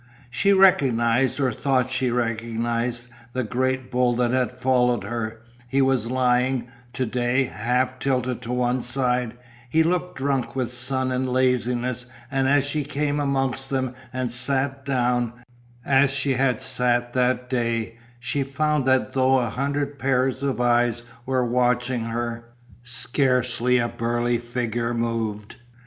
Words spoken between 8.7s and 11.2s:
side, he looked drunk with sun